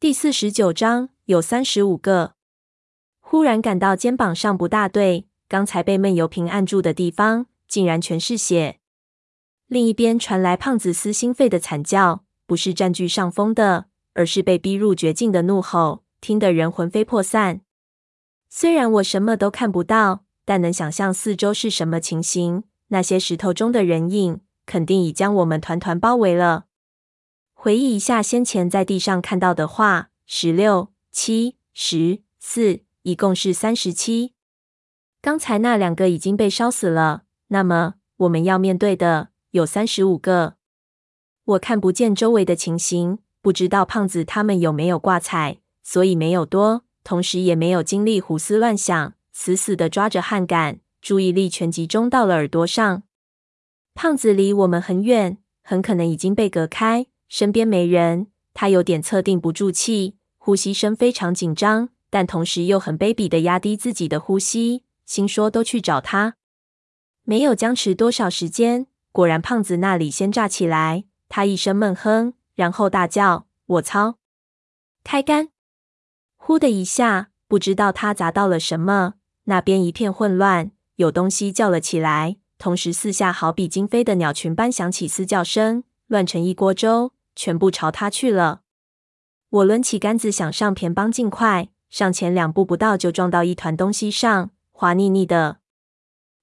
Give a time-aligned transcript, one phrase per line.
[0.00, 2.32] 第四十九章有三十五个。
[3.20, 8.78] 忽然感到肩膀上不大对，刚才被闷油瓶按住的地方，竟然全是血。
[9.66, 17.60] 另一边传来胖子撕心肺的惨叫，不是占据上风的，而是被逼入绝境的怒吼，听得人魂飞魄散。
[18.48, 22.64] 虽然我什么都看不到，但能想象四周是什么情形。
[22.88, 26.64] 那些石头中的人影，肯定已将我们团团包围了。
[27.62, 34.32] 回忆一下先前在地上看到的话，十六、七、十、四，一共是三十七。
[35.20, 40.54] 刚才那两个已经被烧死了，那么我们要面对的有三十五个。
[41.44, 53.02] 我看不见周围的情形，不知道胖子他们有没有挂彩，所以没有多，同时也没有精力胡思乱想，死死的抓着焊杆，注意力全集中到了耳朵上。
[53.94, 57.04] 胖子离我们很远，很可能已经被隔开。
[57.30, 66.34] 身边没人，他有点测定不住气，呼吸声非常紧张，但同时又很卑鄙的压低自己的呼吸，心说都去找他。
[67.22, 74.16] 没有僵持多少时间，果然胖子那里先炸起来，他一声闷哼，然后大叫：“我操！”
[75.04, 75.50] 开杆！
[76.36, 87.12] 呼的一下，不知道他砸到了什么，那边一片混乱，有东西叫了起来，同时四下好比惊飞的鸟群般响起嘶叫声，乱成一锅粥。
[87.40, 88.60] 全部朝他去了。
[89.48, 95.60] 我抡起杆子想上偏帮尽快，上前两步不到就撞到一团东西上，滑腻腻的。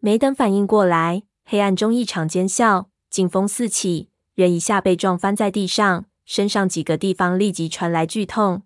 [0.00, 8.64] 没等反应过来，黑暗中一场尖叫，劲风四起，人一下被撞翻在地上，身上几个地方立即传来剧痛。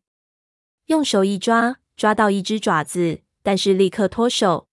[0.86, 4.66] 用手一抓，抓到一只爪子，但是立刻脱手。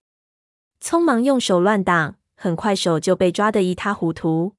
[0.81, 4.53] 匆忙用手乱挡，很快手就被抓得一塌糊涂。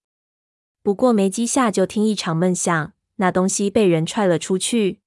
[0.82, 5.00] 不过没几下，就听一场闷响，那东西被人踹了出去。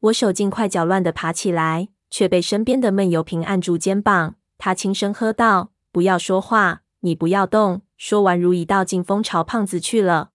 [0.00, 4.36] 我手劲快脚乱的爬起来，却被身边的闷油瓶按住肩膀。
[4.56, 10.30] 他轻声喝道：“不要说话，你不要动。”说完，如一道劲风朝胖子去了。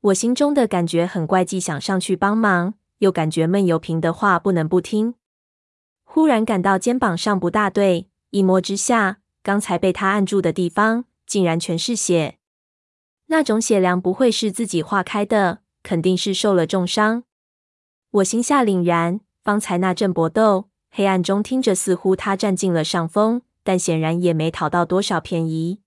[0.00, 5.14] 我心中的感觉很怪，既想上去帮忙，又感觉闷油瓶的话不能不听。
[6.04, 12.38] 忽然感到肩膀上不大对，一摸之下，刚才被他按住的地方，竟然全是血。
[13.26, 17.24] 那种血量不会是自己化开的，肯定是受了重伤。
[18.10, 25.80] 我心下凛然，方才那阵搏斗，黑暗中听着似乎他占尽了上风，但显然也没讨到多少便宜。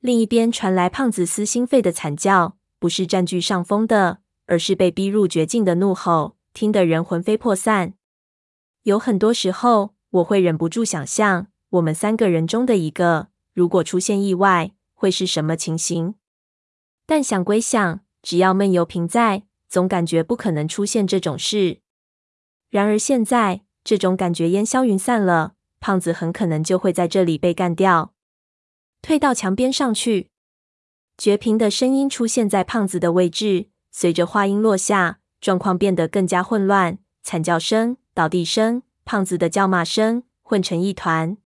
[0.00, 7.94] 另一边传来胖子撕心肺的惨叫，不是占据上风的，而是被逼入绝境的怒吼，听得人魂飞魄散。
[8.84, 16.14] 有很多时候，我会忍不住想象，我们三个人中的一个，如果出现意外，会是什么情形？
[17.06, 21.80] 但想归想，只要闷油瓶在，总感觉不可能出现这种事。
[22.70, 28.12] 然而现在，这种感觉烟消云散了，胖子很可能就会在这里被干掉。
[29.02, 30.30] 退到墙边上去。
[31.16, 41.36] 绝平的声音出现在胖子的位置，随着话音落下，状况变得更加混乱，惨叫声、倒地声、胖子的叫骂声混成一团。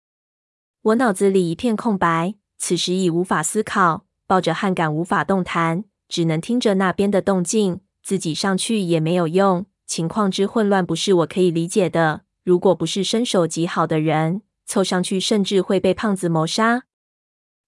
[0.80, 4.06] 我脑子里一片空白，此时已无法思考。
[4.28, 9.64] 抱着焊杆无法动弹，只能听着那边的动静，自己上去也没有用。
[9.86, 12.20] 情况之混乱不是我可以理解的。
[12.44, 16.82] 如果不是身手极好的人，凑上去甚至会被胖子谋杀。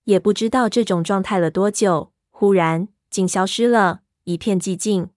[0.05, 5.09] 也不知道这种状态了多久，忽然竟消失了，一片寂静。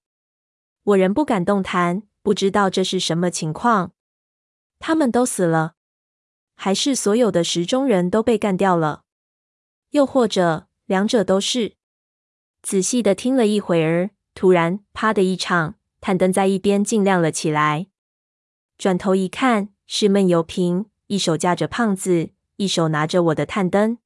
[0.84, 3.92] 我仍不敢动弹，不知道这是什么情况。
[4.80, 5.74] 他们都死了，
[6.56, 9.04] 还是所有的石中人都被干掉了？
[9.90, 10.68] 又或者……
[10.86, 11.76] 两者都是。
[12.62, 17.88] 仔细的听了一会儿，突然“啪”的一场，探灯在一边竟亮了起来。
[18.78, 23.98] 转头一看，是闷油瓶，一手架着胖子，一手拿着我的探灯。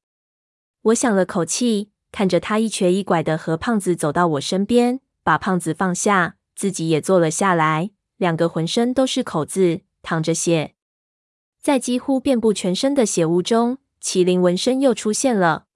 [0.82, 7.90] 我想了口气，看着他一瘸一拐的和胖子走到我身边，把胖子放下，自己也坐了下来。
[8.16, 10.74] 两个浑身都是口子，淌着血，
[11.60, 15.66] 在几乎遍布全身的血污中，麒麟纹身又出现了。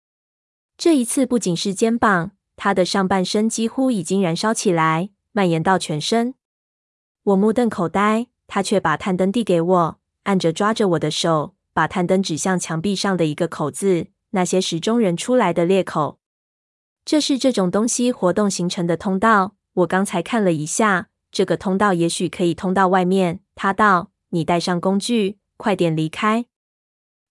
[0.83, 6.35] 这一次不仅是肩膀，他的上半身几乎已经燃烧起来，蔓延到全身。
[7.23, 16.19] 我目瞪口呆，他却把探灯递给我，按着抓着我的手，把探灯指向墙壁上的一个口子，那些石中人出来的裂口。
[17.05, 19.55] 这是这种东西活动形成的通道。
[19.75, 23.39] 我刚才看了一下，这个通道也许可以通到外面。
[23.55, 26.47] 他道：“你带上工具，快点离开。”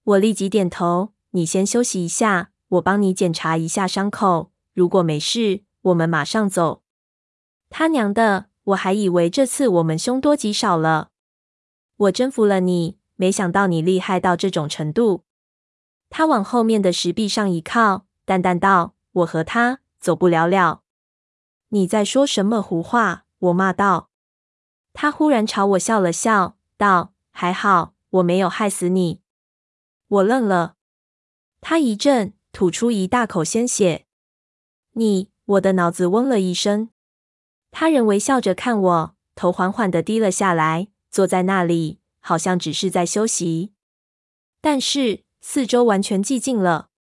[0.06, 6.84] 我立即点头：“你先休息一下。”我帮你检查一下伤口，如果没事，我们马上走。
[7.70, 11.10] 他娘的，我还以为这次我们凶多吉少了。
[11.98, 15.26] 我征服了你，没想到你厉害到这种程度。
[16.10, 20.84] 他往后面的石壁上一靠，淡淡道：“我和他走不了了。”
[21.70, 23.26] 你在说什么胡话？
[23.40, 24.10] 我骂道。
[24.94, 29.22] 他忽然朝我笑了笑，道：“还好，我没有害死你。”
[30.08, 30.76] 我愣了。
[31.62, 34.06] 他一震，吐出一大口鲜血。
[34.94, 36.90] 你，我的脑子嗡了一声。
[37.72, 43.74] 他仍微笑着看我，头缓缓的低了下来，坐在那里，好像只是在休息。
[44.60, 46.91] 但是四周完全寂静了。